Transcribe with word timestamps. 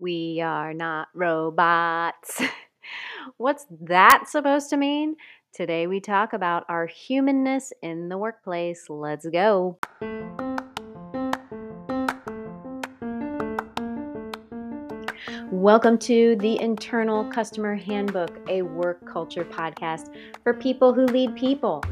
We 0.00 0.40
are 0.40 0.74
not 0.74 1.06
robots. 1.14 2.42
What's 3.36 3.64
that 3.82 4.24
supposed 4.26 4.68
to 4.70 4.76
mean? 4.76 5.14
Today 5.52 5.86
we 5.86 6.00
talk 6.00 6.32
about 6.32 6.64
our 6.68 6.86
humanness 6.86 7.72
in 7.80 8.08
the 8.08 8.18
workplace. 8.18 8.86
Let's 8.88 9.24
go. 9.26 9.78
Welcome 15.52 15.98
to 15.98 16.34
the 16.40 16.60
Internal 16.60 17.24
Customer 17.26 17.76
Handbook, 17.76 18.36
a 18.48 18.62
work 18.62 19.06
culture 19.06 19.44
podcast 19.44 20.12
for 20.42 20.54
people 20.54 20.92
who 20.92 21.06
lead 21.06 21.36
people. 21.36 21.84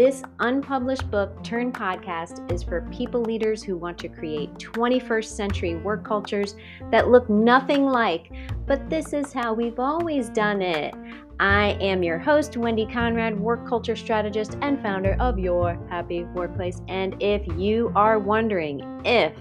This 0.00 0.22
unpublished 0.38 1.10
book 1.10 1.44
turned 1.44 1.74
podcast 1.74 2.50
is 2.50 2.62
for 2.62 2.88
people 2.90 3.20
leaders 3.20 3.62
who 3.62 3.76
want 3.76 3.98
to 3.98 4.08
create 4.08 4.54
21st 4.54 5.26
century 5.26 5.74
work 5.74 6.06
cultures 6.06 6.56
that 6.90 7.10
look 7.10 7.28
nothing 7.28 7.84
like, 7.84 8.32
but 8.66 8.88
this 8.88 9.12
is 9.12 9.34
how 9.34 9.52
we've 9.52 9.78
always 9.78 10.30
done 10.30 10.62
it. 10.62 10.94
I 11.38 11.76
am 11.82 12.02
your 12.02 12.18
host, 12.18 12.56
Wendy 12.56 12.86
Conrad, 12.86 13.38
work 13.38 13.68
culture 13.68 13.94
strategist 13.94 14.56
and 14.62 14.80
founder 14.80 15.18
of 15.20 15.38
Your 15.38 15.78
Happy 15.90 16.24
Workplace. 16.24 16.80
And 16.88 17.14
if 17.22 17.46
you 17.58 17.92
are 17.94 18.18
wondering 18.18 19.02
if, 19.04 19.34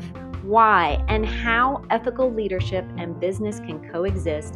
why, 0.44 1.02
and 1.08 1.26
how 1.26 1.86
ethical 1.90 2.34
leadership 2.34 2.84
and 2.98 3.18
business 3.18 3.62
can 3.62 3.90
coexist, 3.90 4.56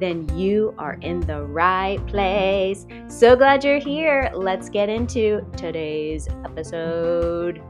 then 0.00 0.28
you 0.38 0.74
are 0.78 0.94
in 1.00 1.20
the 1.20 1.42
right 1.42 2.04
place. 2.06 2.86
So 3.08 3.34
glad 3.34 3.64
you're 3.64 3.80
here. 3.80 4.30
Let's 4.32 4.68
get 4.68 4.88
into 4.88 5.44
today's 5.56 6.28
episode. 6.44 7.60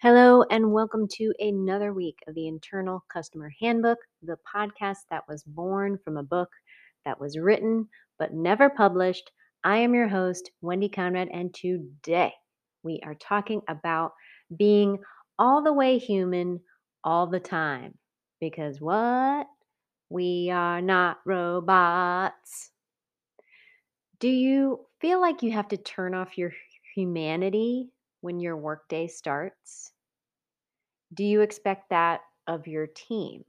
Hello, 0.00 0.44
and 0.50 0.70
welcome 0.70 1.08
to 1.14 1.32
another 1.38 1.92
week 1.92 2.18
of 2.28 2.34
the 2.34 2.46
Internal 2.46 3.04
Customer 3.12 3.50
Handbook, 3.60 3.98
the 4.22 4.36
podcast 4.54 4.98
that 5.10 5.24
was 5.28 5.42
born 5.44 5.98
from 6.04 6.18
a 6.18 6.22
book 6.22 6.50
that 7.04 7.18
was 7.18 7.38
written 7.38 7.88
but 8.18 8.34
never 8.34 8.70
published. 8.70 9.30
I 9.64 9.78
am 9.78 9.94
your 9.94 10.08
host, 10.08 10.50
Wendy 10.60 10.88
Conrad, 10.90 11.28
and 11.32 11.52
today 11.54 12.32
we 12.82 13.00
are 13.04 13.14
talking 13.14 13.62
about 13.66 14.12
being 14.56 14.98
all 15.38 15.62
the 15.62 15.72
way 15.72 15.98
human 15.98 16.60
all 17.02 17.26
the 17.26 17.40
time. 17.40 17.94
Because 18.40 18.80
what? 18.80 19.46
We 20.10 20.50
are 20.50 20.80
not 20.80 21.18
robots. 21.24 22.70
Do 24.20 24.28
you 24.28 24.86
feel 25.00 25.20
like 25.20 25.42
you 25.42 25.52
have 25.52 25.68
to 25.68 25.76
turn 25.76 26.14
off 26.14 26.38
your 26.38 26.52
humanity 26.94 27.90
when 28.20 28.40
your 28.40 28.56
workday 28.56 29.06
starts? 29.06 29.92
Do 31.12 31.24
you 31.24 31.40
expect 31.40 31.90
that 31.90 32.20
of 32.46 32.66
your 32.66 32.86
team? 32.86 33.44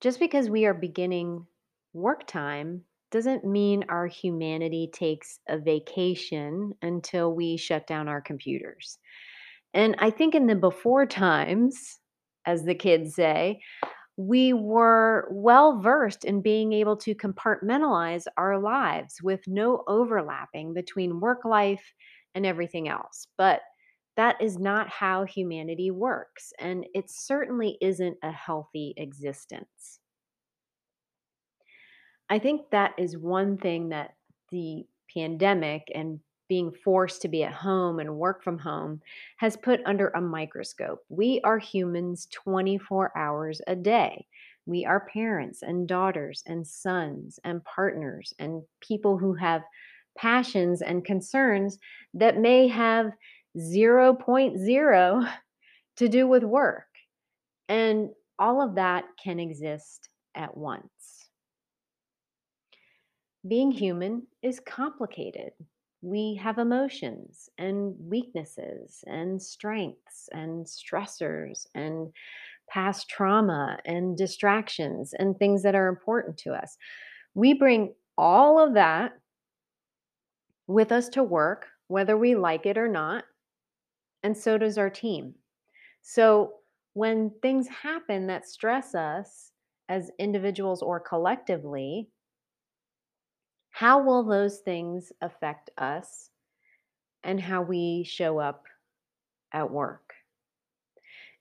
Just 0.00 0.18
because 0.18 0.50
we 0.50 0.66
are 0.66 0.74
beginning 0.74 1.46
work 1.92 2.26
time 2.26 2.82
doesn't 3.10 3.44
mean 3.44 3.84
our 3.88 4.06
humanity 4.06 4.90
takes 4.92 5.38
a 5.48 5.58
vacation 5.58 6.72
until 6.82 7.34
we 7.34 7.56
shut 7.56 7.86
down 7.86 8.08
our 8.08 8.20
computers. 8.20 8.98
And 9.74 9.94
I 9.98 10.10
think 10.10 10.34
in 10.34 10.46
the 10.46 10.54
before 10.54 11.06
times, 11.06 11.98
as 12.46 12.64
the 12.64 12.74
kids 12.74 13.14
say, 13.14 13.60
we 14.16 14.52
were 14.52 15.28
well 15.30 15.80
versed 15.80 16.24
in 16.24 16.42
being 16.42 16.72
able 16.72 16.96
to 16.98 17.14
compartmentalize 17.14 18.24
our 18.36 18.58
lives 18.58 19.22
with 19.22 19.40
no 19.46 19.84
overlapping 19.86 20.74
between 20.74 21.20
work 21.20 21.44
life 21.44 21.92
and 22.34 22.44
everything 22.44 22.88
else. 22.88 23.26
But 23.38 23.62
that 24.16 24.40
is 24.40 24.58
not 24.58 24.88
how 24.90 25.24
humanity 25.24 25.90
works, 25.90 26.52
and 26.58 26.84
it 26.94 27.10
certainly 27.10 27.78
isn't 27.80 28.18
a 28.22 28.30
healthy 28.30 28.92
existence. 28.98 30.00
I 32.28 32.38
think 32.38 32.70
that 32.70 32.92
is 32.98 33.16
one 33.16 33.56
thing 33.56 33.88
that 33.90 34.14
the 34.50 34.84
pandemic 35.14 35.84
and 35.94 36.20
being 36.52 36.70
forced 36.84 37.22
to 37.22 37.28
be 37.28 37.42
at 37.42 37.54
home 37.54 37.98
and 37.98 38.18
work 38.18 38.44
from 38.44 38.58
home 38.58 39.00
has 39.38 39.56
put 39.56 39.80
under 39.86 40.08
a 40.08 40.20
microscope. 40.20 40.98
We 41.08 41.40
are 41.44 41.56
humans 41.58 42.28
24 42.30 43.10
hours 43.16 43.62
a 43.66 43.74
day. 43.74 44.26
We 44.66 44.84
are 44.84 45.08
parents 45.10 45.62
and 45.62 45.88
daughters 45.88 46.42
and 46.46 46.66
sons 46.66 47.40
and 47.42 47.64
partners 47.64 48.34
and 48.38 48.62
people 48.82 49.16
who 49.16 49.32
have 49.32 49.62
passions 50.18 50.82
and 50.82 51.02
concerns 51.02 51.78
that 52.12 52.36
may 52.36 52.68
have 52.68 53.12
0.0 53.56 55.32
to 55.96 56.08
do 56.10 56.26
with 56.28 56.42
work. 56.42 56.84
And 57.70 58.10
all 58.38 58.60
of 58.60 58.74
that 58.74 59.04
can 59.24 59.40
exist 59.40 60.10
at 60.34 60.54
once. 60.54 60.84
Being 63.48 63.70
human 63.70 64.26
is 64.42 64.60
complicated 64.60 65.52
we 66.02 66.34
have 66.42 66.58
emotions 66.58 67.48
and 67.58 67.94
weaknesses 67.98 69.04
and 69.06 69.40
strengths 69.40 70.28
and 70.32 70.66
stressors 70.66 71.66
and 71.74 72.12
past 72.68 73.08
trauma 73.08 73.78
and 73.86 74.16
distractions 74.16 75.14
and 75.18 75.38
things 75.38 75.62
that 75.62 75.76
are 75.76 75.88
important 75.88 76.36
to 76.38 76.52
us. 76.52 76.76
We 77.34 77.54
bring 77.54 77.94
all 78.18 78.58
of 78.58 78.74
that 78.74 79.12
with 80.66 80.90
us 80.90 81.08
to 81.10 81.22
work, 81.22 81.68
whether 81.86 82.16
we 82.16 82.34
like 82.34 82.66
it 82.66 82.76
or 82.76 82.88
not. 82.88 83.24
And 84.24 84.36
so 84.36 84.58
does 84.58 84.78
our 84.78 84.90
team. 84.90 85.34
So 86.02 86.54
when 86.94 87.30
things 87.42 87.68
happen 87.68 88.26
that 88.26 88.48
stress 88.48 88.94
us 88.94 89.52
as 89.88 90.10
individuals 90.18 90.82
or 90.82 90.98
collectively, 90.98 92.08
how 93.72 94.00
will 94.02 94.22
those 94.22 94.60
things 94.60 95.12
affect 95.20 95.70
us 95.76 96.30
and 97.24 97.40
how 97.40 97.62
we 97.62 98.04
show 98.04 98.38
up 98.38 98.66
at 99.52 99.70
work? 99.70 100.14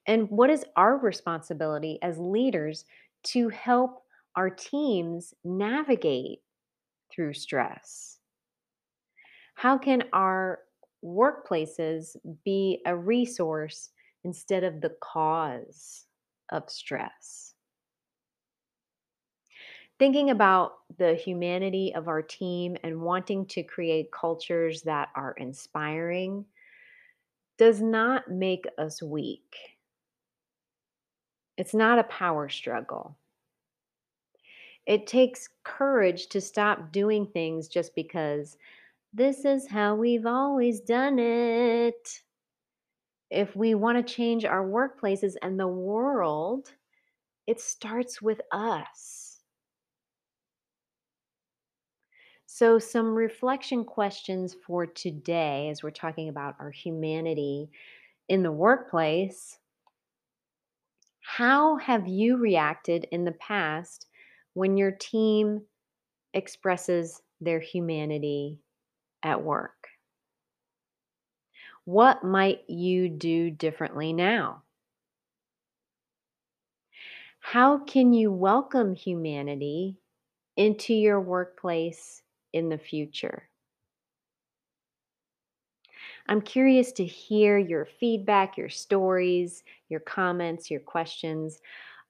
And 0.06 0.30
what 0.30 0.50
is 0.50 0.66
our 0.76 0.98
responsibility 0.98 2.00
as 2.02 2.18
leaders 2.20 2.86
to 3.24 3.50
help 3.50 4.06
our 4.36 4.50
teams 4.50 5.34
navigate 5.44 6.42
through 7.12 7.34
stress? 7.34 8.20
How 9.56 9.78
can 9.78 10.10
our 10.14 10.60
workplaces 11.04 12.16
be 12.44 12.82
a 12.86 12.96
resource 12.98 13.92
instead 14.24 14.64
of 14.64 14.82
the 14.82 14.90
cause 15.02 16.06
of 16.50 16.70
stress? 16.70 17.51
Thinking 20.02 20.32
about 20.32 20.80
the 20.98 21.14
humanity 21.14 21.94
of 21.94 22.08
our 22.08 22.24
team 22.24 22.76
and 22.84 23.00
wanting 23.00 23.46
to 23.46 23.62
create 23.62 24.12
cultures 24.12 24.82
that 24.82 25.10
are 25.16 25.36
inspiring 25.38 26.44
does 27.60 27.84
not 27.84 28.28
make 28.28 28.66
us 28.80 29.04
weak. 29.04 29.56
It's 31.56 31.76
not 31.76 32.00
a 32.00 32.04
power 32.06 32.50
struggle. 32.50 33.16
It 34.88 35.06
takes 35.06 35.50
courage 35.64 36.30
to 36.30 36.42
stop 36.42 36.92
doing 36.92 37.28
things 37.28 37.68
just 37.68 37.94
because 37.94 38.58
this 39.14 39.46
is 39.46 39.68
how 39.68 39.94
we've 39.94 40.26
always 40.26 40.80
done 40.80 41.20
it. 41.20 42.24
If 43.30 43.56
we 43.56 43.76
want 43.76 44.00
to 44.00 44.14
change 44.14 44.46
our 44.46 44.68
workplaces 44.68 45.36
and 45.44 45.60
the 45.60 45.68
world, 45.68 46.72
it 47.46 47.62
starts 47.62 48.20
with 48.20 48.42
us. 48.52 49.21
So, 52.54 52.80
some 52.80 53.16
reflection 53.16 53.86
questions 53.86 54.54
for 54.54 54.86
today 54.86 55.70
as 55.70 55.82
we're 55.82 55.90
talking 55.90 56.28
about 56.28 56.58
our 56.60 56.70
humanity 56.70 57.70
in 58.28 58.44
the 58.44 58.52
workplace. 58.52 59.58
How 61.22 61.78
have 61.78 62.10
you 62.10 62.36
reacted 62.36 63.08
in 63.10 63.24
the 63.24 63.32
past 63.32 64.08
when 64.54 64.76
your 64.76 64.92
team 64.92 65.62
expresses 66.34 67.22
their 67.40 67.62
humanity 67.62 68.60
at 69.24 69.42
work? 69.42 69.88
What 71.86 72.22
might 72.22 72.70
you 72.70 73.08
do 73.08 73.50
differently 73.50 74.12
now? 74.12 74.64
How 77.40 77.78
can 77.78 78.12
you 78.12 78.30
welcome 78.30 78.94
humanity 78.94 79.96
into 80.58 80.94
your 80.94 81.22
workplace 81.22 82.24
in 82.54 82.70
the 82.70 82.78
future. 82.78 83.50
I'm 86.28 86.42
curious 86.42 86.92
to 86.94 87.06
hear 87.06 87.58
your 87.58 87.86
feedback, 87.86 88.58
your 88.58 88.70
stories, 88.70 89.64
your 89.90 90.00
comments, 90.00 90.70
your 90.72 90.80
questions 90.80 91.60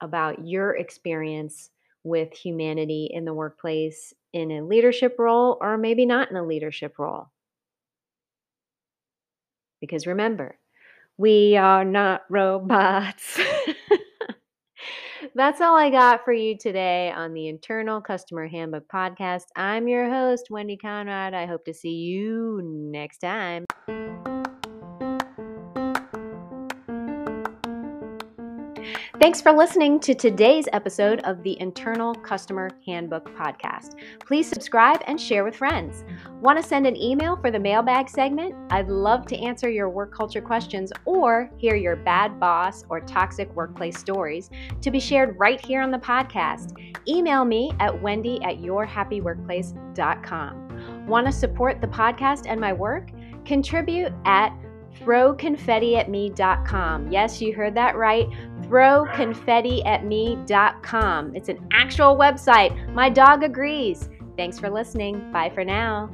about 0.01 0.45
your 0.45 0.75
experience 0.75 1.69
with 2.03 2.33
humanity 2.33 3.09
in 3.11 3.25
the 3.25 3.33
workplace 3.33 4.13
in 4.33 4.51
a 4.51 4.61
leadership 4.63 5.15
role 5.19 5.57
or 5.61 5.77
maybe 5.77 6.05
not 6.05 6.31
in 6.31 6.37
a 6.37 6.43
leadership 6.43 6.97
role. 6.97 7.27
Because 9.79 10.07
remember, 10.07 10.57
We 11.17 11.57
are 11.57 11.85
not 11.85 12.23
robots. 12.29 13.39
That's 15.33 15.61
all 15.61 15.77
I 15.77 15.89
got 15.89 16.25
for 16.25 16.33
you 16.33 16.57
today 16.57 17.09
on 17.11 17.33
the 17.33 17.47
Internal 17.47 18.01
Customer 18.01 18.47
Handbook 18.47 18.87
Podcast. 18.89 19.45
I'm 19.55 19.87
your 19.87 20.09
host, 20.09 20.47
Wendy 20.49 20.75
Conrad. 20.75 21.33
I 21.33 21.45
hope 21.45 21.63
to 21.65 21.73
see 21.73 21.93
you 21.93 22.59
next 22.63 23.19
time. 23.19 23.65
Thanks 29.19 29.41
for 29.41 29.51
listening 29.51 29.99
to 30.01 30.13
today's 30.15 30.67
episode 30.73 31.21
of 31.21 31.41
the 31.43 31.59
Internal 31.59 32.13
Customer 32.15 32.69
Handbook 32.85 33.33
Podcast. 33.35 33.95
Please 34.25 34.47
subscribe 34.47 35.01
and 35.07 35.19
share 35.19 35.43
with 35.43 35.55
friends. 35.55 36.03
Want 36.41 36.61
to 36.61 36.67
send 36.67 36.85
an 36.87 36.95
email 36.95 37.35
for 37.37 37.51
the 37.51 37.59
mailbag 37.59 38.09
segment? 38.09 38.55
I'd 38.69 38.87
love 38.87 39.25
to 39.27 39.37
answer 39.37 39.69
your 39.69 39.89
work 39.89 40.13
culture 40.13 40.41
questions 40.41 40.91
or 41.05 41.49
hear 41.57 41.75
your 41.75 41.95
bad 41.95 42.39
boss 42.39 42.85
or 42.89 42.99
toxic 43.01 43.53
workplace 43.55 43.97
stories 43.97 44.49
to 44.81 44.91
be 44.91 44.99
shared 44.99 45.39
right 45.39 45.63
here 45.63 45.81
on 45.81 45.91
the 45.91 45.97
podcast. 45.97 46.77
Email 47.07 47.45
me 47.45 47.71
at 47.79 48.01
wendy 48.01 48.41
at 48.43 48.57
yourhappyworkplace.com. 48.57 51.07
Want 51.07 51.27
to 51.27 51.33
support 51.33 51.81
the 51.81 51.87
podcast 51.87 52.45
and 52.47 52.59
my 52.59 52.73
work? 52.73 53.11
Contribute 53.45 54.11
at 54.25 54.51
throwconfettiatme.com. 54.99 57.11
Yes, 57.11 57.41
you 57.41 57.53
heard 57.53 57.75
that 57.75 57.95
right 57.95 58.27
throwconfettiatme.com. 58.71 61.35
It's 61.35 61.49
an 61.49 61.67
actual 61.73 62.15
website. 62.15 62.93
My 62.93 63.09
dog 63.09 63.43
agrees. 63.43 64.09
Thanks 64.37 64.57
for 64.57 64.69
listening. 64.69 65.29
Bye 65.31 65.49
for 65.49 65.65
now. 65.65 66.09